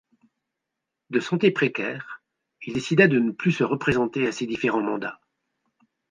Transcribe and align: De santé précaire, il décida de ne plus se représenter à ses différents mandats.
De 1.11 1.19
santé 1.19 1.51
précaire, 1.51 2.23
il 2.65 2.73
décida 2.73 3.07
de 3.07 3.19
ne 3.19 3.29
plus 3.29 3.51
se 3.51 3.63
représenter 3.63 4.25
à 4.25 4.31
ses 4.31 4.47
différents 4.47 4.81
mandats. 4.81 5.19